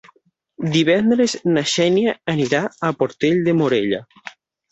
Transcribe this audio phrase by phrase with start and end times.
[0.75, 4.01] Divendres na Xènia anirà a Portell de Morella.